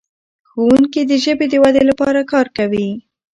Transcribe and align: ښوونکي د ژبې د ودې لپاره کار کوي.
ښوونکي 0.49 1.01
د 1.09 1.11
ژبې 1.23 1.45
د 1.49 1.53
ودې 1.63 1.83
لپاره 1.89 2.21
کار 2.31 2.47
کوي. 2.57 2.89